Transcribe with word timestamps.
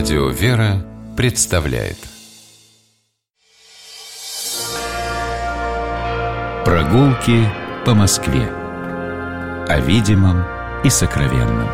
Радио 0.00 0.30
«Вера» 0.30 0.82
представляет 1.14 1.98
Прогулки 6.64 7.46
по 7.84 7.92
Москве 7.92 8.48
О 9.68 9.80
видимом 9.80 10.42
и 10.84 10.88
сокровенном 10.88 11.68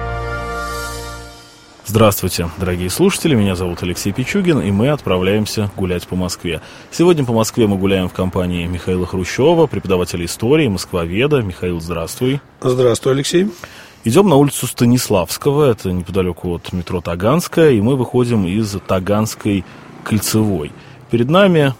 Здравствуйте, 1.84 2.50
дорогие 2.58 2.90
слушатели, 2.90 3.36
меня 3.36 3.54
зовут 3.54 3.84
Алексей 3.84 4.12
Пичугин, 4.12 4.60
и 4.60 4.72
мы 4.72 4.88
отправляемся 4.88 5.70
гулять 5.76 6.08
по 6.08 6.16
Москве. 6.16 6.60
Сегодня 6.90 7.24
по 7.24 7.32
Москве 7.32 7.68
мы 7.68 7.78
гуляем 7.78 8.08
в 8.08 8.12
компании 8.12 8.66
Михаила 8.66 9.06
Хрущева, 9.06 9.68
преподавателя 9.68 10.24
истории, 10.24 10.66
москвоведа. 10.66 11.42
Михаил, 11.42 11.80
здравствуй. 11.80 12.40
Здравствуй, 12.60 13.12
Алексей. 13.12 13.52
Идем 14.06 14.28
на 14.28 14.36
улицу 14.36 14.68
Станиславского, 14.68 15.68
это 15.68 15.90
неподалеку 15.90 16.54
от 16.54 16.72
метро 16.72 17.00
Таганская, 17.00 17.72
и 17.72 17.80
мы 17.80 17.96
выходим 17.96 18.46
из 18.46 18.76
Таганской 18.86 19.64
кольцевой. 20.04 20.70
Перед 21.10 21.28
нами 21.28 21.74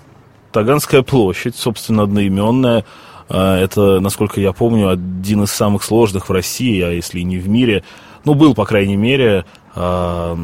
Таганская 0.51 1.03
площадь, 1.03 1.55
собственно, 1.55 2.03
одноименная. 2.03 2.85
А, 3.29 3.57
это, 3.57 4.01
насколько 4.01 4.41
я 4.41 4.53
помню, 4.53 4.89
один 4.89 5.45
из 5.45 5.53
самых 5.53 5.85
сложных 5.85 6.29
в 6.29 6.33
России, 6.33 6.83
а 6.83 6.91
если 6.91 7.21
и 7.21 7.23
не 7.23 7.39
в 7.39 7.49
мире. 7.49 7.85
Ну, 8.25 8.35
был, 8.35 8.57
по 8.57 8.65
крайней 8.65 8.97
мере, 8.97 9.45
а, 9.77 10.37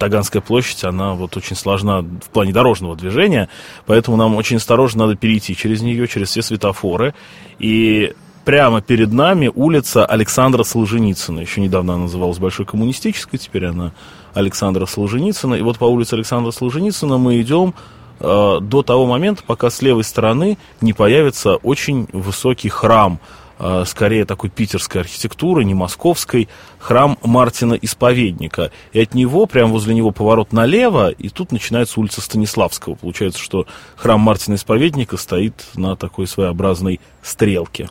Таганская 0.00 0.42
площадь, 0.42 0.82
она 0.82 1.14
вот 1.14 1.36
очень 1.36 1.54
сложна 1.54 2.00
в 2.00 2.30
плане 2.32 2.52
дорожного 2.52 2.96
движения, 2.96 3.48
поэтому 3.86 4.16
нам 4.16 4.34
очень 4.34 4.56
осторожно 4.56 5.06
надо 5.06 5.16
перейти 5.16 5.54
через 5.54 5.82
нее, 5.82 6.08
через 6.08 6.30
все 6.30 6.42
светофоры. 6.42 7.14
И 7.60 8.12
прямо 8.44 8.80
перед 8.80 9.12
нами 9.12 9.50
улица 9.54 10.06
Александра 10.06 10.62
Солженицына. 10.62 11.40
Еще 11.40 11.60
недавно 11.60 11.94
она 11.94 12.02
называлась 12.04 12.38
Большой 12.38 12.66
коммунистической, 12.66 13.38
теперь 13.38 13.66
она 13.66 13.92
Александра 14.34 14.86
Солженицына. 14.86 15.54
И 15.54 15.62
вот 15.62 15.78
по 15.78 15.84
улице 15.84 16.14
Александра 16.14 16.50
Солженицына 16.50 17.18
мы 17.18 17.40
идем 17.40 17.74
э, 18.20 18.58
до 18.60 18.82
того 18.82 19.06
момента, 19.06 19.42
пока 19.46 19.70
с 19.70 19.82
левой 19.82 20.04
стороны 20.04 20.58
не 20.80 20.92
появится 20.92 21.56
очень 21.56 22.08
высокий 22.12 22.68
храм, 22.68 23.20
э, 23.58 23.84
скорее 23.86 24.24
такой 24.24 24.50
питерской 24.50 25.02
архитектуры, 25.02 25.64
не 25.64 25.74
московской, 25.74 26.48
храм 26.78 27.18
Мартина 27.22 27.74
Исповедника. 27.74 28.70
И 28.92 29.00
от 29.00 29.14
него, 29.14 29.46
прямо 29.46 29.72
возле 29.72 29.94
него 29.94 30.12
поворот 30.12 30.52
налево, 30.52 31.10
и 31.10 31.28
тут 31.28 31.52
начинается 31.52 32.00
улица 32.00 32.20
Станиславского. 32.20 32.94
Получается, 32.94 33.40
что 33.40 33.66
храм 33.96 34.20
Мартина 34.20 34.54
Исповедника 34.54 35.16
стоит 35.16 35.54
на 35.74 35.96
такой 35.96 36.26
своеобразной 36.26 37.00
стрелке. 37.22 37.90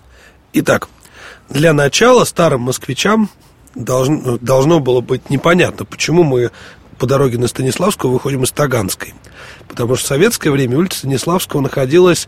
Итак, 0.54 0.90
для 1.50 1.74
начала 1.74 2.24
старым 2.24 2.62
москвичам 2.62 3.30
должно, 3.76 4.38
должно 4.38 4.80
было 4.80 5.02
быть 5.02 5.30
непонятно, 5.30 5.86
почему 5.86 6.24
мы 6.24 6.52
по 6.98 7.08
дороге 7.08 7.38
на 7.38 7.48
Станиславскую 7.48 8.12
выходим 8.12 8.44
из 8.44 8.52
Таганской. 8.52 9.14
Потому 9.68 9.96
что 9.96 10.06
в 10.06 10.08
советское 10.08 10.52
время 10.52 10.78
улица 10.78 11.00
Станиславского 11.00 11.62
находилась 11.62 12.28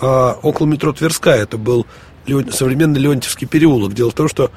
э, 0.00 0.06
около 0.42 0.66
метро 0.66 0.92
Тверская. 0.92 1.36
Это 1.36 1.56
был 1.56 1.86
современный 2.50 3.00
Леонтьевский 3.00 3.46
переулок. 3.46 3.94
Дело 3.94 4.10
в 4.10 4.14
том, 4.14 4.28
что 4.28 4.50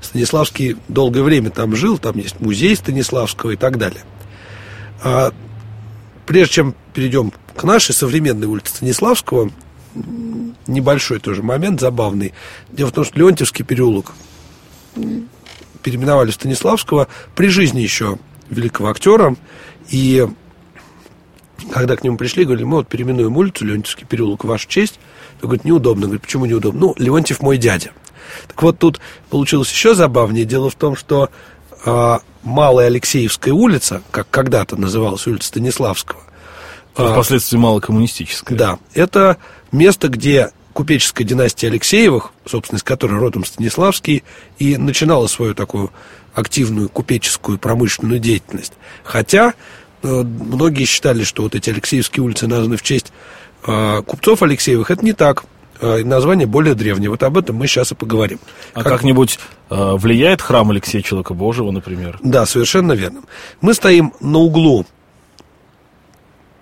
Станиславский 0.00 0.76
долгое 0.88 1.22
время 1.22 1.50
там 1.50 1.74
жил, 1.74 1.98
там 1.98 2.16
есть 2.16 2.40
музей 2.40 2.76
Станиславского 2.76 3.50
и 3.52 3.56
так 3.56 3.76
далее. 3.76 4.02
А, 5.02 5.32
прежде 6.26 6.54
чем 6.54 6.74
перейдем 6.94 7.32
к 7.56 7.64
нашей 7.64 7.94
современной 7.94 8.46
улице 8.46 8.76
Станиславского, 8.76 9.50
небольшой 10.66 11.18
тоже 11.18 11.42
момент, 11.42 11.80
забавный. 11.80 12.32
Дело 12.70 12.88
в 12.88 12.92
том, 12.92 13.04
что 13.04 13.18
Леонтьевский 13.18 13.64
переулок 13.64 14.12
переименовали 15.82 16.30
Станиславского 16.30 17.08
при 17.34 17.48
жизни 17.48 17.80
еще 17.80 18.18
великого 18.50 18.90
актера. 18.90 19.36
И 19.90 20.26
когда 21.70 21.96
к 21.96 22.04
нему 22.04 22.16
пришли, 22.16 22.44
говорили, 22.44 22.64
мы 22.64 22.78
вот 22.78 22.88
переименуем 22.88 23.36
улицу, 23.36 23.64
Леонтьевский 23.64 24.06
переулок, 24.06 24.44
вашу 24.44 24.68
честь. 24.68 24.98
Он 25.42 25.48
говорит, 25.48 25.64
неудобно. 25.64 26.06
Говорит, 26.06 26.22
почему 26.22 26.46
неудобно? 26.46 26.80
Ну, 26.80 26.94
Леонтьев 26.98 27.40
мой 27.40 27.58
дядя. 27.58 27.92
Так 28.46 28.62
вот, 28.62 28.78
тут 28.78 29.00
получилось 29.30 29.70
еще 29.70 29.94
забавнее. 29.94 30.44
Дело 30.44 30.70
в 30.70 30.74
том, 30.74 30.96
что 30.96 31.30
э, 31.84 32.18
Малая 32.42 32.86
Алексеевская 32.86 33.54
улица, 33.54 34.02
как 34.10 34.28
когда-то 34.30 34.76
называлась 34.76 35.26
улица 35.26 35.48
Станиславского, 35.48 36.20
впоследствии 37.06 37.58
малокоммунистическая. 37.58 38.56
Да, 38.56 38.78
это 38.94 39.36
место, 39.72 40.08
где 40.08 40.50
купеческая 40.72 41.24
династия 41.24 41.68
Алексеевых, 41.68 42.30
собственно, 42.46 42.78
из 42.78 42.84
которой 42.84 43.18
родом 43.18 43.44
Станиславский, 43.44 44.22
и 44.58 44.76
начинала 44.76 45.26
свою 45.26 45.54
такую 45.54 45.90
активную 46.34 46.88
купеческую 46.88 47.58
промышленную 47.58 48.20
деятельность. 48.20 48.74
Хотя 49.02 49.54
э, 50.02 50.22
многие 50.22 50.84
считали, 50.84 51.24
что 51.24 51.42
вот 51.42 51.56
эти 51.56 51.70
Алексеевские 51.70 52.22
улицы 52.22 52.46
названы 52.46 52.76
в 52.76 52.82
честь 52.82 53.12
э, 53.66 54.02
купцов 54.06 54.42
Алексеевых. 54.42 54.92
Это 54.92 55.04
не 55.04 55.14
так. 55.14 55.44
Э, 55.80 56.04
название 56.04 56.46
более 56.46 56.74
древнее. 56.74 57.10
Вот 57.10 57.24
об 57.24 57.38
этом 57.38 57.56
мы 57.56 57.66
сейчас 57.66 57.90
и 57.90 57.96
поговорим. 57.96 58.38
А 58.72 58.84
как... 58.84 58.92
как-нибудь 58.92 59.40
влияет 59.68 60.40
храм 60.40 60.70
Алексея 60.70 61.02
Человека 61.02 61.34
Божьего, 61.34 61.72
например? 61.72 62.18
Да, 62.22 62.46
совершенно 62.46 62.92
верно. 62.92 63.22
Мы 63.60 63.74
стоим 63.74 64.14
на 64.20 64.38
углу 64.38 64.86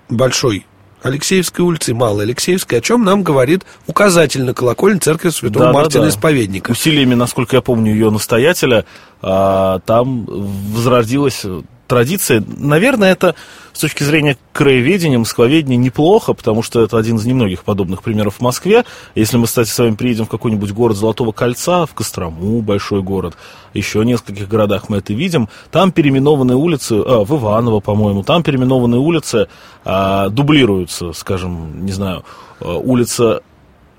Большой 0.09 0.67
Алексеевской 1.03 1.65
улицы, 1.65 1.95
Малой 1.95 2.25
Алексеевской, 2.25 2.79
о 2.79 2.81
чем 2.81 3.05
нам 3.05 3.23
говорит 3.23 3.65
указатель 3.87 4.43
на 4.43 4.55
колокольне 4.55 4.99
церкви 4.99 5.31
Святого 5.31 5.67
да, 5.67 5.73
Мартина 5.73 6.05
да, 6.05 6.09
да. 6.09 6.15
Исповедника. 6.15 6.71
Усилиями, 6.73 7.15
насколько 7.15 7.57
я 7.57 7.63
помню, 7.63 7.93
ее 7.93 8.11
настоятеля, 8.11 8.85
а, 9.23 9.81
там 9.81 10.25
возродилась 10.27 11.45
традиция. 11.87 12.43
Наверное, 12.47 13.13
это 13.13 13.35
с 13.73 13.81
точки 13.81 14.03
зрения 14.03 14.39
краеведения, 14.53 15.19
москвоведения 15.19 15.77
неплохо, 15.77 16.33
потому 16.33 16.63
что 16.63 16.83
это 16.83 16.99
один 16.99 17.17
из 17.17 17.27
немногих 17.27 17.63
подобных 17.63 18.03
примеров 18.03 18.37
в 18.37 18.41
Москве. 18.41 18.85
Если 19.15 19.37
мы, 19.37 19.47
кстати, 19.47 19.69
с 19.69 19.79
вами 19.79 19.95
приедем 19.95 20.25
в 20.25 20.29
какой-нибудь 20.29 20.73
город 20.73 20.97
Золотого 20.97 21.33
Кольца, 21.33 21.87
в 21.87 21.95
Кострому, 21.95 22.63
большой 22.63 23.03
город, 23.03 23.37
еще 23.75 24.01
в 24.01 24.05
нескольких 24.05 24.49
городах 24.49 24.89
мы 24.89 24.99
это 24.99 25.13
видим, 25.13 25.49
там 25.71 25.93
переименованные 25.93 26.57
улицы, 26.57 26.95
а, 26.95 27.25
в 27.25 27.35
Иваново, 27.37 27.81
по-моему, 27.81 28.23
там 28.23 28.43
переименованные 28.43 29.01
улицы 29.01 29.49
а, 29.85 30.29
дублируются, 30.31 31.13
скажем, 31.13 31.85
не 31.85 31.93
знаю, 31.93 32.25
а, 32.61 32.77
улица 32.79 33.43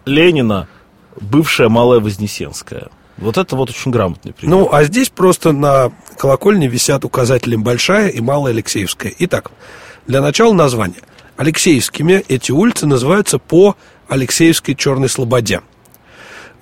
Ленина, 0.05 0.67
бывшая 1.21 1.69
Малая 1.69 1.99
Вознесенская. 1.99 2.87
Вот 3.17 3.38
это 3.38 3.55
вот 3.55 3.69
очень 3.69 3.91
грамотный 3.91 4.33
пример. 4.33 4.55
Ну, 4.55 4.69
а 4.72 4.83
здесь 4.83 5.09
просто 5.09 5.51
на 5.51 5.91
колокольне 6.17 6.67
висят 6.67 7.03
указатели 7.03 7.55
Большая 7.55 8.09
и 8.09 8.22
Малая 8.22 8.53
Алексеевская. 8.53 9.13
Итак, 9.19 9.51
для 10.05 10.22
начала 10.22 10.53
название. 10.53 11.01
Алексеевскими 11.35 12.23
эти 12.28 12.51
улицы 12.51 12.85
называются 12.85 13.39
по 13.39 13.75
Алексеевской 14.07 14.75
Черной 14.75 15.09
Слободе. 15.09 15.61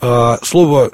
А, 0.01 0.39
слово 0.43 0.91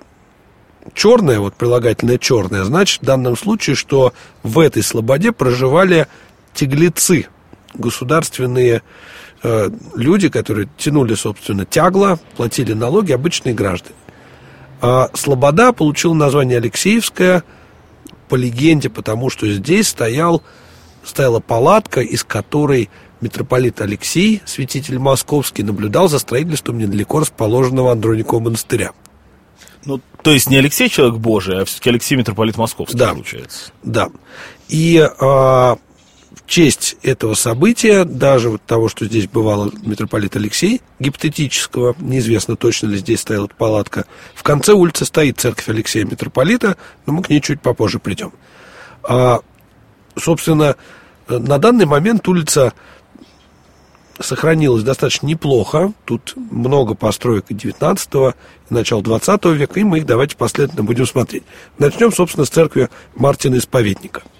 черное, 0.93 1.39
вот 1.39 1.55
прилагательное 1.55 2.17
черное, 2.17 2.63
значит 2.63 3.01
в 3.01 3.05
данном 3.05 3.37
случае, 3.37 3.75
что 3.75 4.13
в 4.43 4.59
этой 4.59 4.83
слободе 4.83 5.31
проживали 5.31 6.07
теглецы, 6.53 7.27
государственные 7.73 8.81
э, 9.43 9.69
люди, 9.95 10.29
которые 10.29 10.69
тянули, 10.77 11.13
собственно, 11.15 11.65
тягло, 11.65 12.19
платили 12.35 12.73
налоги, 12.73 13.11
обычные 13.11 13.53
граждане. 13.53 13.95
А 14.81 15.09
Слобода 15.13 15.73
получил 15.73 16.13
название 16.13 16.57
Алексеевская 16.57 17.43
по 18.27 18.35
легенде, 18.35 18.89
потому 18.89 19.29
что 19.29 19.47
здесь 19.51 19.89
стоял, 19.89 20.41
стояла 21.03 21.39
палатка, 21.39 22.01
из 22.01 22.23
которой 22.23 22.89
митрополит 23.21 23.79
Алексей, 23.81 24.41
святитель 24.45 24.97
московский, 24.97 25.63
наблюдал 25.63 26.09
за 26.09 26.17
строительством 26.17 26.79
недалеко 26.79 27.19
расположенного 27.19 27.91
Андроникова 27.91 28.39
монастыря. 28.39 28.91
Ну, 29.85 29.99
то 30.23 30.31
есть 30.31 30.49
не 30.49 30.57
Алексей 30.57 30.89
человек 30.89 31.17
Божий, 31.17 31.61
а 31.61 31.65
все-таки 31.65 31.89
Алексей 31.89 32.15
митрополит 32.15 32.57
Московский, 32.57 32.97
да, 32.97 33.13
получается. 33.13 33.71
Да. 33.83 34.09
И 34.69 34.99
а, 35.19 35.77
честь 36.51 36.97
этого 37.01 37.33
события, 37.33 38.03
даже 38.03 38.49
вот 38.49 38.61
того, 38.63 38.89
что 38.89 39.05
здесь 39.05 39.25
бывал 39.25 39.71
митрополит 39.83 40.35
Алексей, 40.35 40.81
гипотетического, 40.99 41.95
неизвестно 41.97 42.57
точно 42.57 42.87
ли 42.87 42.97
здесь 42.97 43.21
стояла 43.21 43.47
палатка, 43.47 44.05
в 44.35 44.43
конце 44.43 44.73
улицы 44.73 45.05
стоит 45.05 45.39
церковь 45.39 45.69
Алексея 45.69 46.03
митрополита, 46.03 46.75
но 47.05 47.13
мы 47.13 47.23
к 47.23 47.29
ней 47.29 47.39
чуть 47.39 47.61
попозже 47.61 47.99
придем. 47.99 48.33
А, 49.03 49.39
собственно, 50.17 50.75
на 51.29 51.57
данный 51.57 51.85
момент 51.85 52.27
улица 52.27 52.73
сохранилась 54.19 54.83
достаточно 54.83 55.27
неплохо. 55.27 55.93
Тут 56.03 56.33
много 56.35 56.95
построек 56.95 57.45
и 57.47 57.53
19 57.53 58.09
и 58.13 58.33
начала 58.69 59.01
20 59.01 59.45
века, 59.45 59.79
и 59.79 59.85
мы 59.85 59.99
их 59.99 60.05
давайте 60.05 60.35
последовательно 60.35 60.83
будем 60.83 61.05
смотреть. 61.05 61.43
Начнем, 61.77 62.11
собственно, 62.11 62.43
с 62.43 62.49
церкви 62.49 62.89
Мартина 63.15 63.55
Исповедника– 63.55 64.21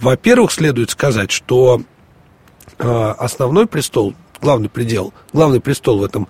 во-первых, 0.00 0.52
следует 0.52 0.90
сказать, 0.90 1.30
что 1.30 1.82
э, 2.78 3.14
основной 3.18 3.66
престол, 3.66 4.14
главный 4.40 4.68
предел, 4.68 5.12
главный 5.32 5.60
престол 5.60 5.98
в 5.98 6.04
этом 6.04 6.28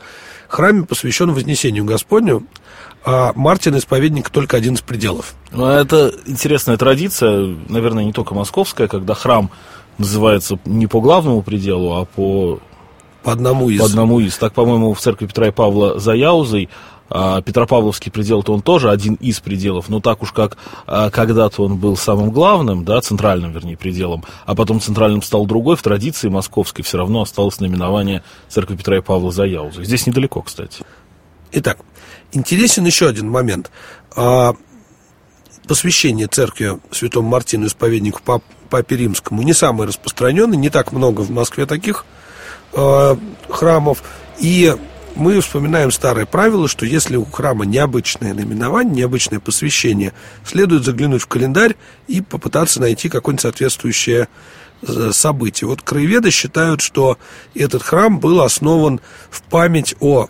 храме 0.49 0.85
посвящен 0.85 1.33
Вознесению 1.33 1.85
Господню, 1.85 2.47
а 3.05 3.33
Мартин 3.35 3.77
исповедник 3.77 4.31
только 4.31 4.57
один 4.57 4.75
из 4.75 4.81
пределов. 4.81 5.35
Ну, 5.53 5.67
это 5.67 6.13
интересная 6.27 6.77
традиция, 6.77 7.57
наверное, 7.69 8.05
не 8.05 8.13
только 8.13 8.35
московская, 8.35 8.89
когда 8.89 9.15
храм 9.15 9.51
называется 9.99 10.59
не 10.65 10.87
по 10.87 11.01
главному 11.01 11.43
пределу, 11.43 11.95
а 11.95 12.05
по 12.05 12.61
по 13.27 13.33
одному 13.33 13.71
из. 13.71 13.81
По 13.81 13.87
одному 13.87 14.21
из. 14.21 14.37
Так, 14.37 14.53
по-моему, 14.53 14.95
в 14.95 15.01
церкви 15.01 15.27
Петра 15.27 15.49
и 15.49 15.51
Павла 15.51 15.99
за 15.99 16.13
Яузой 16.13 16.69
а 17.09 17.41
Петропавловский 17.41 18.11
предел-то 18.11 18.53
он 18.53 18.63
тоже 18.63 18.91
один 18.91 19.15
из 19.15 19.39
пределов, 19.39 19.89
но 19.89 20.01
так 20.01 20.23
уж 20.23 20.33
как 20.33 20.57
а, 20.89 21.09
когда-то 21.11 21.63
он 21.63 21.77
был 21.77 21.97
самым 21.97 22.31
главным, 22.31 22.85
да, 22.85 23.01
центральным, 23.01 23.53
вернее, 23.53 23.77
пределом, 23.77 24.25
а 24.45 24.57
потом 24.57 24.81
центральным 24.81 25.23
стал 25.23 25.47
другой, 25.47 25.77
в 25.77 25.83
традиции 25.83 26.29
московской 26.29 26.85
все 26.85 26.99
равно 26.99 27.23
осталось 27.23 27.61
наименование 27.61 28.25
церкви 28.49 28.75
Петра 28.75 28.97
и 28.99 29.01
Павла 29.01 29.31
за 29.31 29.45
Яузой. 29.45 29.85
Здесь 29.85 30.09
недалеко, 30.09 30.43
кстати. 30.43 30.85
Итак, 31.53 31.79
интересен 32.33 32.85
еще 32.85 33.09
один 33.09 33.31
момент. 33.31 33.71
А, 34.17 34.55
посвящение 35.69 36.27
церкви 36.27 36.81
святому 36.91 37.29
Мартину, 37.29 37.67
исповеднику 37.67 38.21
пап, 38.25 38.43
Папе 38.69 38.97
Римскому, 38.97 39.43
не 39.43 39.53
самое 39.53 39.87
распространенное, 39.87 40.59
не 40.59 40.71
так 40.71 40.91
много 40.91 41.21
в 41.21 41.31
Москве 41.31 41.67
таких 41.67 42.05
а, 42.73 43.19
храмов, 43.49 44.03
и 44.39 44.75
мы 45.17 45.41
вспоминаем 45.41 45.91
старое 45.91 46.27
правило, 46.27 46.69
что 46.69 46.85
если 46.85 47.17
у 47.17 47.25
храма 47.25 47.65
необычное 47.65 48.35
наименование, 48.35 48.95
необычное 48.95 49.41
посвящение, 49.41 50.13
следует 50.45 50.85
заглянуть 50.85 51.23
в 51.23 51.27
календарь 51.27 51.75
и 52.07 52.21
попытаться 52.21 52.81
найти 52.81 53.09
какое-нибудь 53.09 53.41
соответствующее 53.43 54.29
э, 54.83 55.11
событие. 55.13 55.69
Вот 55.69 55.81
краеведы 55.81 56.31
считают, 56.31 56.83
что 56.83 57.19
этот 57.55 57.83
храм 57.83 58.21
был 58.21 58.43
основан 58.43 59.01
в 59.31 59.43
память 59.43 59.97
о 60.01 60.29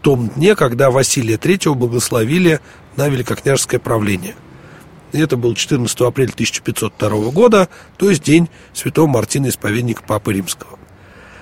том 0.00 0.28
дне, 0.28 0.56
когда 0.56 0.90
Василия 0.90 1.36
III 1.36 1.74
благословили 1.74 2.60
на 2.96 3.08
великокняжеское 3.08 3.80
правление. 3.80 4.34
Это 5.12 5.36
был 5.36 5.54
14 5.54 6.00
апреля 6.00 6.32
1502 6.32 7.30
года, 7.32 7.68
то 7.98 8.08
есть 8.08 8.22
день 8.22 8.48
святого 8.72 9.08
Мартина, 9.08 9.48
исповедника 9.48 10.02
Папы 10.02 10.32
Римского. 10.32 10.79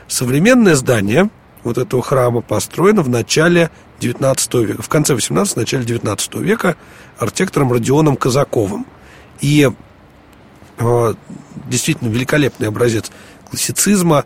Современное 0.08 0.74
здание 0.74 1.28
вот 1.64 1.76
этого 1.76 2.02
храма 2.02 2.40
построена 2.40 3.02
в 3.02 3.10
начале 3.10 3.70
19 4.00 4.54
века, 4.54 4.82
в 4.82 4.88
конце 4.88 5.14
18 5.14 5.56
начале 5.56 5.84
19 5.84 6.34
века 6.36 6.76
архитектором 7.18 7.72
Родионом 7.72 8.16
Казаковым. 8.16 8.86
И 9.40 9.70
э, 10.78 11.14
действительно 11.66 12.08
великолепный 12.08 12.68
образец 12.68 13.10
классицизма. 13.50 14.24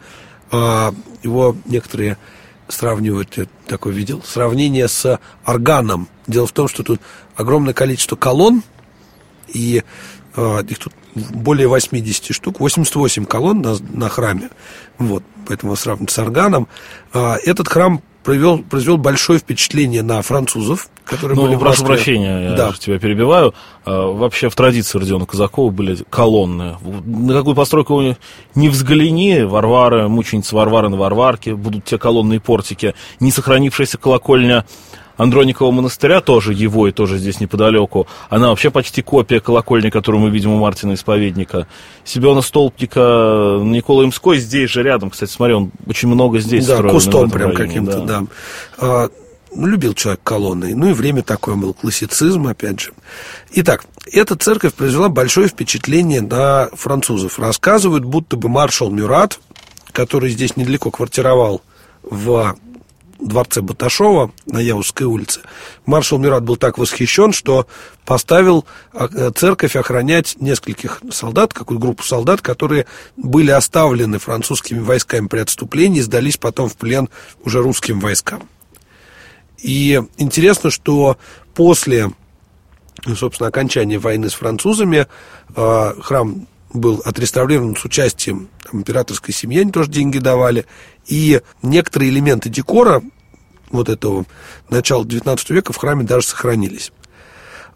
Э, 0.52 0.92
его 1.24 1.56
некоторые 1.64 2.16
сравнивают, 2.68 3.36
я 3.36 3.46
такой 3.66 3.92
видел, 3.92 4.22
сравнение 4.22 4.86
с 4.86 5.18
органом. 5.44 6.08
Дело 6.28 6.46
в 6.46 6.52
том, 6.52 6.68
что 6.68 6.84
тут 6.84 7.00
огромное 7.34 7.74
количество 7.74 8.14
колонн, 8.14 8.62
и 9.48 9.82
их 10.36 10.78
тут 10.78 10.92
более 11.14 11.68
80 11.68 12.34
штук, 12.34 12.60
88 12.60 13.24
колонн 13.24 13.60
на, 13.60 13.76
на 13.92 14.08
храме. 14.08 14.50
Вот, 14.98 15.22
поэтому 15.46 15.76
сравнивать 15.76 16.10
с 16.10 16.18
органом. 16.18 16.68
А, 17.12 17.36
этот 17.44 17.68
храм 17.68 18.02
провел, 18.22 18.58
произвел 18.58 18.96
большое 18.96 19.38
впечатление 19.38 20.02
на 20.02 20.22
французов, 20.22 20.88
которые 21.04 21.36
ну, 21.36 21.46
были 21.46 21.56
прошу 21.56 21.84
прощения, 21.84 22.50
я 22.50 22.52
да. 22.54 22.72
тебя 22.72 22.98
перебиваю. 22.98 23.54
А, 23.84 24.10
вообще 24.12 24.48
в 24.48 24.54
традиции 24.54 24.98
Родиона 24.98 25.26
Казакова 25.26 25.70
были 25.70 25.98
колонны. 26.08 26.76
На 27.04 27.34
какую 27.34 27.54
постройку 27.54 28.16
не 28.54 28.68
взгляни, 28.68 29.42
Варвары, 29.42 30.08
мученица 30.08 30.56
Варвары 30.56 30.88
на 30.88 30.96
Варварке, 30.96 31.54
будут 31.54 31.84
те 31.84 31.98
колонны 31.98 32.34
и 32.34 32.38
портики. 32.38 32.94
Не 33.20 33.30
сохранившаяся 33.30 33.98
колокольня 33.98 34.64
Андроникова 35.16 35.70
монастыря, 35.70 36.20
тоже 36.20 36.52
его 36.52 36.88
и 36.88 36.92
тоже 36.92 37.18
здесь 37.18 37.40
неподалеку. 37.40 38.06
Она 38.30 38.48
вообще 38.48 38.70
почти 38.70 39.02
копия 39.02 39.40
колокольни, 39.40 39.90
которую 39.90 40.22
мы 40.22 40.30
видим 40.30 40.52
у 40.52 40.58
Мартина 40.58 40.94
Исповедника. 40.94 41.66
Себена 42.04 42.42
Столпника 42.42 43.60
Никола 43.62 44.04
Имской 44.04 44.38
здесь 44.38 44.70
же 44.70 44.82
рядом. 44.82 45.10
Кстати, 45.10 45.30
смотри, 45.30 45.54
он 45.54 45.70
очень 45.86 46.08
много 46.08 46.38
здесь 46.38 46.66
да, 46.66 46.82
кустом 46.82 47.30
прям 47.30 47.54
каким-то, 47.54 48.00
да. 48.00 48.20
да. 48.20 48.26
А, 48.78 49.08
ну, 49.54 49.66
любил 49.66 49.94
человек 49.94 50.20
колонны. 50.22 50.74
Ну 50.74 50.90
и 50.90 50.92
время 50.92 51.22
такое 51.22 51.56
был, 51.56 51.74
классицизм, 51.74 52.46
опять 52.46 52.80
же. 52.80 52.92
Итак, 53.52 53.84
эта 54.10 54.36
церковь 54.36 54.74
произвела 54.74 55.08
большое 55.08 55.48
впечатление 55.48 56.22
на 56.22 56.68
французов. 56.72 57.38
Рассказывают, 57.38 58.04
будто 58.04 58.36
бы 58.36 58.48
маршал 58.48 58.90
Мюрат, 58.90 59.38
который 59.92 60.30
здесь 60.30 60.56
недалеко 60.56 60.90
квартировал 60.90 61.62
в 62.02 62.56
дворце 63.28 63.60
Баташова 63.60 64.32
на 64.46 64.58
Яузской 64.58 65.06
улице, 65.06 65.40
маршал 65.86 66.18
Мират 66.18 66.42
был 66.42 66.56
так 66.56 66.78
восхищен, 66.78 67.32
что 67.32 67.66
поставил 68.04 68.64
а, 68.92 69.08
э, 69.12 69.30
церковь 69.34 69.76
охранять 69.76 70.36
нескольких 70.40 71.00
солдат, 71.10 71.52
какую-то 71.54 71.82
группу 71.82 72.02
солдат, 72.02 72.40
которые 72.40 72.86
были 73.16 73.50
оставлены 73.50 74.18
французскими 74.18 74.80
войсками 74.80 75.28
при 75.28 75.40
отступлении, 75.40 76.00
сдались 76.00 76.36
потом 76.36 76.68
в 76.68 76.76
плен 76.76 77.08
уже 77.44 77.62
русским 77.62 78.00
войскам. 78.00 78.48
И 79.58 80.02
интересно, 80.18 80.70
что 80.70 81.16
после, 81.54 82.10
собственно, 83.16 83.48
окончания 83.48 83.98
войны 83.98 84.28
с 84.28 84.34
французами 84.34 85.06
а, 85.54 85.94
храм 86.00 86.46
был 86.74 87.02
отреставрирован 87.04 87.76
с 87.76 87.84
участием 87.84 88.48
императорской 88.72 89.34
семьи, 89.34 89.60
они 89.60 89.70
тоже 89.70 89.90
деньги 89.90 90.18
давали. 90.18 90.66
И 91.06 91.40
некоторые 91.62 92.10
элементы 92.10 92.48
декора 92.48 93.02
вот 93.72 93.88
этого 93.88 94.24
начала 94.70 95.04
XIX 95.04 95.38
века 95.48 95.72
в 95.72 95.76
храме 95.76 96.04
даже 96.04 96.26
сохранились. 96.26 96.92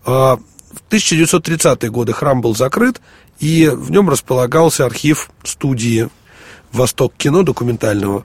А 0.05 0.37
в 0.37 0.93
1930-е 0.93 1.91
годы 1.91 2.13
храм 2.13 2.41
был 2.41 2.55
закрыт, 2.55 3.01
и 3.41 3.69
в 3.69 3.91
нем 3.91 4.09
располагался 4.09 4.87
архив 4.87 5.31
студии 5.43 6.09
«Восток 6.73 7.15
кино», 7.17 7.43
документального 7.43 8.25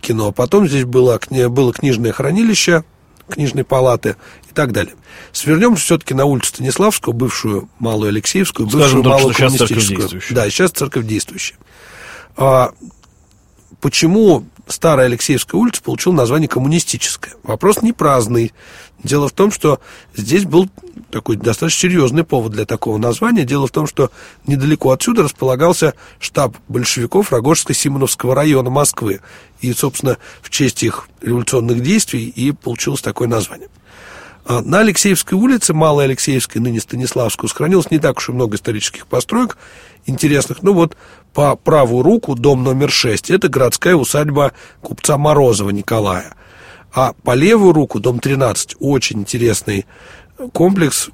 кино. 0.00 0.32
Потом 0.32 0.66
здесь 0.66 0.84
было, 0.84 1.20
было 1.48 1.72
книжное 1.72 2.12
хранилище, 2.12 2.84
книжной 3.28 3.64
палаты 3.64 4.16
и 4.50 4.54
так 4.54 4.72
далее. 4.72 4.94
Свернемся 5.32 5.84
все-таки 5.84 6.14
на 6.14 6.24
улицу 6.24 6.48
Станиславскую, 6.48 7.14
бывшую 7.14 7.68
Малую 7.78 8.08
Алексеевскую, 8.08 8.66
бывшую 8.66 8.88
Скажем, 8.88 9.02
Малую 9.04 9.34
что 9.34 9.44
Коммунистическую. 9.44 10.22
Да, 10.30 10.50
сейчас 10.50 10.72
церковь 10.72 11.06
действующая. 11.06 11.56
Почему 13.80 14.44
старая 14.66 15.06
Алексеевская 15.06 15.58
улица 15.58 15.82
получила 15.82 16.12
название 16.12 16.48
коммунистическая? 16.48 17.34
Вопрос 17.42 17.80
не 17.80 17.92
праздный. 17.92 18.52
Дело 19.02 19.28
в 19.28 19.32
том, 19.32 19.50
что 19.50 19.80
здесь 20.14 20.44
был 20.44 20.68
такой 21.10 21.36
достаточно 21.36 21.88
серьезный 21.88 22.24
повод 22.24 22.52
для 22.52 22.66
такого 22.66 22.98
названия. 22.98 23.44
Дело 23.44 23.66
в 23.66 23.70
том, 23.70 23.86
что 23.86 24.10
недалеко 24.46 24.90
отсюда 24.90 25.22
располагался 25.22 25.94
штаб 26.18 26.56
большевиков 26.68 27.32
Рогожско-Симоновского 27.32 28.34
района 28.34 28.68
Москвы. 28.68 29.20
И, 29.62 29.72
собственно, 29.72 30.18
в 30.42 30.50
честь 30.50 30.82
их 30.82 31.08
революционных 31.22 31.82
действий 31.82 32.28
и 32.28 32.52
получилось 32.52 33.00
такое 33.00 33.28
название. 33.28 33.68
А 34.50 34.62
на 34.62 34.80
Алексеевской 34.80 35.38
улице, 35.38 35.72
Малой 35.74 36.06
Алексеевской, 36.06 36.60
ныне 36.60 36.80
Станиславскую, 36.80 37.48
сохранилось 37.48 37.92
не 37.92 38.00
так 38.00 38.18
уж 38.18 38.30
и 38.30 38.32
много 38.32 38.56
исторических 38.56 39.06
построек 39.06 39.56
интересных. 40.06 40.64
Ну 40.64 40.72
вот 40.72 40.96
по 41.32 41.54
правую 41.54 42.02
руку 42.02 42.34
дом 42.34 42.64
номер 42.64 42.90
6. 42.90 43.30
Это 43.30 43.48
городская 43.48 43.94
усадьба 43.94 44.50
купца 44.80 45.16
Морозова 45.18 45.70
Николая. 45.70 46.34
А 46.92 47.12
по 47.22 47.34
левую 47.34 47.72
руку 47.72 48.00
дом 48.00 48.18
13. 48.18 48.74
Очень 48.80 49.20
интересный 49.20 49.86
комплекс, 50.52 51.10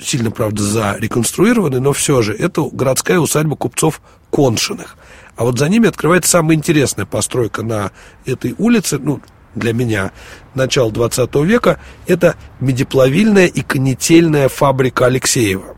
сильно, 0.00 0.32
правда, 0.32 0.64
зареконструированный, 0.64 1.78
но 1.78 1.92
все 1.92 2.20
же 2.20 2.34
это 2.34 2.62
городская 2.62 3.20
усадьба 3.20 3.54
купцов 3.54 4.02
Коншиных. 4.32 4.96
А 5.36 5.44
вот 5.44 5.56
за 5.56 5.68
ними 5.68 5.88
открывается 5.88 6.32
самая 6.32 6.56
интересная 6.56 7.06
постройка 7.06 7.62
на 7.62 7.92
этой 8.26 8.56
улице, 8.58 8.98
ну, 8.98 9.20
для 9.54 9.72
меня, 9.72 10.12
начала 10.54 10.90
20 10.90 11.34
века, 11.36 11.80
это 12.06 12.36
медиплавильная 12.60 13.46
и 13.46 13.62
конетельная 13.62 14.48
фабрика 14.48 15.06
Алексеева. 15.06 15.76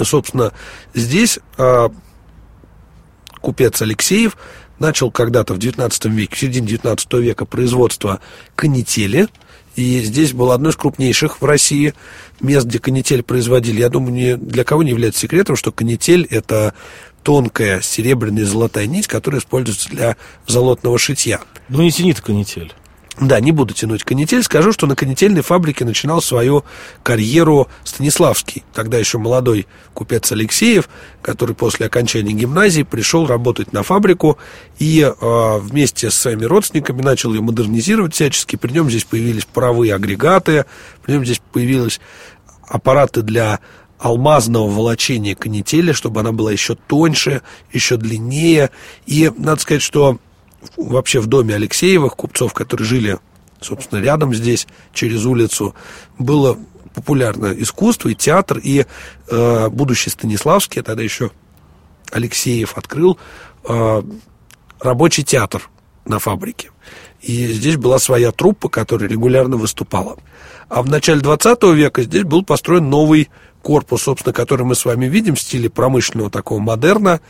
Собственно, 0.00 0.52
здесь 0.94 1.38
а, 1.58 1.90
купец 3.40 3.82
Алексеев 3.82 4.36
начал 4.78 5.10
когда-то 5.10 5.54
в 5.54 5.58
19 5.58 6.06
веке, 6.06 6.34
в 6.34 6.38
середине 6.38 6.66
19 6.66 7.12
века 7.14 7.44
производство 7.44 8.20
канители. 8.56 9.28
И 9.76 10.00
здесь 10.02 10.32
было 10.32 10.54
одно 10.54 10.70
из 10.70 10.76
крупнейших 10.76 11.40
в 11.40 11.44
России 11.44 11.94
мест, 12.40 12.66
где 12.66 12.78
канитель 12.78 13.22
производили. 13.22 13.80
Я 13.80 13.88
думаю, 13.88 14.12
ни 14.12 14.34
для 14.34 14.64
кого 14.64 14.82
не 14.82 14.90
является 14.90 15.20
секретом, 15.20 15.56
что 15.56 15.72
канитель– 15.72 16.26
это 16.30 16.74
тонкая 17.22 17.80
серебряная 17.80 18.44
золотая 18.44 18.86
нить, 18.86 19.06
которая 19.06 19.40
используется 19.40 19.88
для 19.88 20.16
золотного 20.46 20.98
шитья. 20.98 21.40
Ну, 21.68 21.82
не 21.82 21.90
тянит 21.90 22.20
канитель. 22.20 22.72
Да, 23.20 23.40
не 23.40 23.52
буду 23.52 23.74
тянуть 23.74 24.04
канитель. 24.04 24.42
Скажу, 24.42 24.72
что 24.72 24.86
на 24.86 24.96
канительной 24.96 25.42
фабрике 25.42 25.84
начинал 25.84 26.22
свою 26.22 26.64
карьеру 27.02 27.68
Станиславский, 27.84 28.64
тогда 28.72 28.96
еще 28.96 29.18
молодой 29.18 29.66
купец 29.92 30.32
Алексеев, 30.32 30.88
который 31.20 31.54
после 31.54 31.86
окончания 31.86 32.32
гимназии 32.32 32.82
пришел 32.82 33.26
работать 33.26 33.72
на 33.72 33.82
фабрику 33.82 34.38
и 34.78 35.02
э, 35.02 35.58
вместе 35.58 36.10
с 36.10 36.14
своими 36.14 36.46
родственниками 36.46 37.02
начал 37.02 37.34
ее 37.34 37.42
модернизировать 37.42 38.14
всячески. 38.14 38.56
При 38.56 38.72
нем 38.72 38.88
здесь 38.88 39.04
появились 39.04 39.44
паровые 39.44 39.94
агрегаты, 39.94 40.64
при 41.02 41.12
нем 41.12 41.24
здесь 41.26 41.42
появились 41.52 42.00
аппараты 42.66 43.20
для 43.20 43.60
алмазного 43.98 44.68
волочения 44.68 45.36
канители, 45.36 45.92
чтобы 45.92 46.20
она 46.20 46.32
была 46.32 46.50
еще 46.50 46.76
тоньше, 46.88 47.42
еще 47.72 47.98
длиннее. 47.98 48.70
И 49.04 49.30
надо 49.36 49.60
сказать, 49.60 49.82
что 49.82 50.18
вообще 50.76 51.20
в 51.20 51.26
доме 51.26 51.54
Алексеевых, 51.54 52.16
купцов, 52.16 52.54
которые 52.54 52.86
жили, 52.86 53.18
собственно, 53.60 54.00
рядом 54.00 54.34
здесь, 54.34 54.66
через 54.92 55.24
улицу, 55.24 55.74
было 56.18 56.58
популярное 56.94 57.54
искусство 57.54 58.08
и 58.08 58.14
театр, 58.14 58.58
и 58.58 58.84
э, 59.28 59.68
будущий 59.68 60.10
Станиславский, 60.10 60.80
а 60.80 60.84
тогда 60.84 61.02
еще 61.02 61.30
Алексеев 62.10 62.76
открыл 62.76 63.18
э, 63.64 64.02
рабочий 64.80 65.22
театр 65.22 65.70
на 66.04 66.18
фабрике. 66.18 66.70
И 67.20 67.46
здесь 67.52 67.76
была 67.76 67.98
своя 67.98 68.32
труппа, 68.32 68.68
которая 68.68 69.08
регулярно 69.08 69.56
выступала. 69.56 70.18
А 70.68 70.82
в 70.82 70.88
начале 70.88 71.20
20 71.20 71.62
века 71.74 72.02
здесь 72.02 72.24
был 72.24 72.44
построен 72.44 72.90
новый 72.90 73.28
корпус, 73.62 74.02
собственно, 74.02 74.32
который 74.32 74.64
мы 74.64 74.74
с 74.74 74.84
вами 74.84 75.06
видим 75.06 75.34
в 75.34 75.40
стиле 75.40 75.70
промышленного 75.70 76.30
такого 76.30 76.58
модерна. 76.58 77.20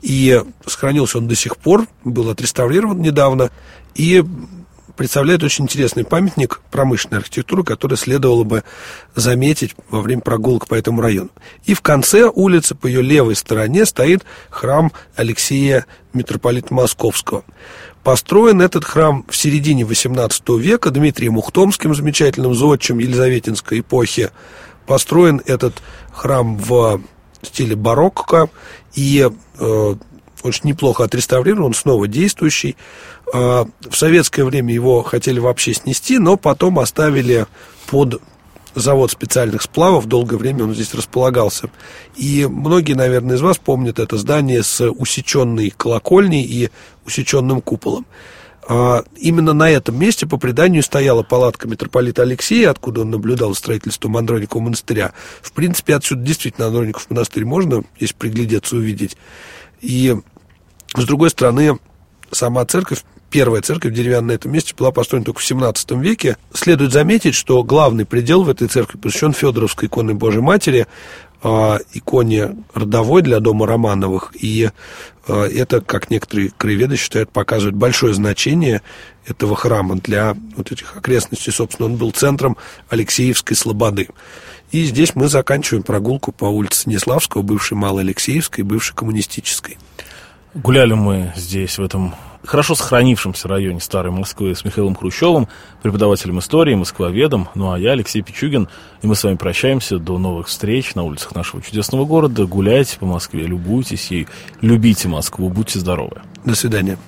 И 0.00 0.42
сохранился 0.66 1.18
он 1.18 1.28
до 1.28 1.34
сих 1.34 1.56
пор, 1.56 1.86
был 2.04 2.30
отреставрирован 2.30 3.00
недавно. 3.00 3.50
И 3.94 4.24
представляет 4.96 5.42
очень 5.42 5.64
интересный 5.64 6.04
памятник 6.04 6.60
промышленной 6.70 7.20
архитектуры, 7.20 7.64
который 7.64 7.96
следовало 7.96 8.44
бы 8.44 8.64
заметить 9.14 9.74
во 9.88 10.02
время 10.02 10.20
прогулок 10.20 10.68
по 10.68 10.74
этому 10.74 11.00
району. 11.00 11.30
И 11.64 11.72
в 11.72 11.80
конце 11.80 12.24
улицы, 12.24 12.74
по 12.74 12.86
ее 12.86 13.00
левой 13.00 13.34
стороне, 13.34 13.86
стоит 13.86 14.24
храм 14.50 14.92
Алексея 15.16 15.86
митрополита 16.12 16.74
Московского. 16.74 17.44
Построен 18.02 18.60
этот 18.60 18.84
храм 18.84 19.24
в 19.28 19.36
середине 19.36 19.84
XVIII 19.84 20.58
века 20.58 20.90
Дмитрием 20.90 21.36
Ухтомским, 21.38 21.94
замечательным 21.94 22.54
зодчим 22.54 22.98
Елизаветинской 22.98 23.80
эпохи. 23.80 24.30
Построен 24.90 25.40
этот 25.46 25.74
храм 26.12 26.56
в 26.56 27.00
стиле 27.42 27.76
барокко 27.76 28.50
и 28.92 29.30
э, 29.60 29.94
очень 30.42 30.60
неплохо 30.64 31.04
отреставрирован, 31.04 31.74
снова 31.74 32.08
действующий. 32.08 32.74
Э, 33.32 33.66
в 33.88 33.96
советское 33.96 34.42
время 34.42 34.74
его 34.74 35.04
хотели 35.04 35.38
вообще 35.38 35.74
снести, 35.74 36.18
но 36.18 36.36
потом 36.36 36.80
оставили 36.80 37.46
под 37.86 38.20
завод 38.74 39.12
специальных 39.12 39.62
сплавов, 39.62 40.06
долгое 40.06 40.38
время 40.38 40.64
он 40.64 40.74
здесь 40.74 40.92
располагался. 40.92 41.70
И 42.16 42.48
многие, 42.50 42.94
наверное, 42.94 43.36
из 43.36 43.42
вас 43.42 43.58
помнят 43.58 44.00
это 44.00 44.16
здание 44.16 44.64
с 44.64 44.84
усеченной 44.90 45.70
колокольней 45.70 46.42
и 46.42 46.70
усеченным 47.06 47.60
куполом. 47.60 48.06
А 48.68 49.02
именно 49.16 49.52
на 49.52 49.70
этом 49.70 49.98
месте, 49.98 50.26
по 50.26 50.36
преданию, 50.36 50.82
стояла 50.82 51.22
палатка 51.22 51.66
митрополита 51.66 52.22
Алексея, 52.22 52.70
откуда 52.70 53.02
он 53.02 53.10
наблюдал 53.10 53.54
строительство 53.54 54.10
Андроникова 54.16 54.62
монастыря. 54.62 55.12
В 55.42 55.52
принципе, 55.52 55.96
отсюда 55.96 56.22
действительно 56.22 56.66
Андроников 56.68 57.08
монастырь 57.10 57.44
можно, 57.44 57.84
если 57.98 58.14
приглядеться, 58.14 58.76
увидеть. 58.76 59.16
И, 59.80 60.14
с 60.94 61.04
другой 61.04 61.30
стороны, 61.30 61.78
сама 62.30 62.64
церковь 62.64 63.02
первая 63.30 63.62
церковь 63.62 63.94
деревянная 63.94 64.20
на 64.20 64.32
этом 64.32 64.52
месте 64.52 64.74
была 64.76 64.90
построена 64.90 65.24
только 65.24 65.40
в 65.40 65.44
17 65.44 65.92
веке. 65.92 66.36
Следует 66.52 66.92
заметить, 66.92 67.34
что 67.34 67.62
главный 67.62 68.04
предел 68.04 68.42
в 68.42 68.50
этой 68.50 68.68
церкви 68.68 68.98
посвящен 68.98 69.32
Федоровской 69.32 69.88
иконе 69.88 70.14
Божьей 70.14 70.40
Матери, 70.40 70.86
иконе 71.42 72.56
родовой 72.74 73.22
для 73.22 73.40
дома 73.40 73.66
Романовых. 73.66 74.32
И 74.38 74.70
э, 75.26 75.42
это, 75.44 75.80
как 75.80 76.10
некоторые 76.10 76.50
краеведы 76.56 76.96
считают, 76.96 77.30
показывает 77.30 77.76
большое 77.76 78.14
значение 78.14 78.82
этого 79.26 79.56
храма 79.56 79.96
для 79.96 80.36
вот 80.56 80.72
этих 80.72 80.96
окрестностей. 80.96 81.52
Собственно, 81.52 81.88
он 81.88 81.96
был 81.96 82.10
центром 82.10 82.56
Алексеевской 82.88 83.56
слободы. 83.56 84.08
И 84.70 84.84
здесь 84.84 85.14
мы 85.14 85.28
заканчиваем 85.28 85.82
прогулку 85.82 86.30
по 86.30 86.44
улице 86.44 86.82
Станиславского, 86.82 87.42
бывшей 87.42 87.76
Малой 87.76 88.04
Алексеевской, 88.04 88.62
бывшей 88.62 88.94
коммунистической. 88.94 89.78
Гуляли 90.54 90.94
мы 90.94 91.32
здесь, 91.36 91.78
в 91.78 91.82
этом 91.82 92.14
хорошо 92.44 92.74
сохранившемся 92.74 93.48
районе 93.48 93.80
Старой 93.80 94.12
Москвы 94.12 94.54
с 94.54 94.64
Михаилом 94.64 94.94
Хрущевым, 94.94 95.48
преподавателем 95.82 96.38
истории, 96.38 96.74
москвоведом. 96.74 97.48
Ну 97.54 97.72
а 97.72 97.78
я, 97.78 97.92
Алексей 97.92 98.22
Пичугин, 98.22 98.68
и 99.02 99.06
мы 99.06 99.14
с 99.14 99.24
вами 99.24 99.36
прощаемся. 99.36 99.98
До 99.98 100.18
новых 100.18 100.48
встреч 100.48 100.94
на 100.94 101.02
улицах 101.02 101.34
нашего 101.34 101.62
чудесного 101.62 102.04
города. 102.04 102.46
Гуляйте 102.46 102.98
по 102.98 103.06
Москве, 103.06 103.46
любуйтесь 103.46 104.10
и 104.12 104.26
любите 104.60 105.08
Москву. 105.08 105.48
Будьте 105.48 105.78
здоровы. 105.78 106.22
До 106.44 106.54
свидания. 106.54 106.98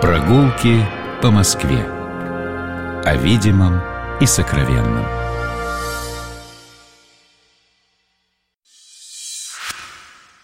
Прогулки 0.00 0.84
по 1.22 1.30
Москве. 1.30 1.86
О 3.04 3.16
видимом 3.16 3.80
и 4.20 4.26
сокровенном. 4.26 5.23